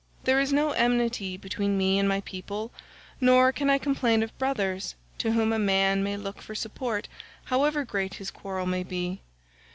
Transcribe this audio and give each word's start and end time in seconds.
There 0.23 0.39
is 0.39 0.51
no 0.51 0.71
enmity 0.71 1.37
between 1.37 1.77
me 1.77 1.99
and 1.99 2.09
my 2.09 2.21
people, 2.21 2.71
nor 3.19 3.51
can 3.51 3.69
I 3.69 3.77
complain 3.77 4.23
of 4.23 4.35
brothers, 4.39 4.95
to 5.19 5.33
whom 5.33 5.53
a 5.53 5.59
man 5.59 6.01
may 6.01 6.17
look 6.17 6.41
for 6.41 6.55
support 6.55 7.07
however 7.43 7.85
great 7.85 8.15
his 8.15 8.31
quarrel 8.31 8.65
may 8.65 8.81
be. 8.81 9.21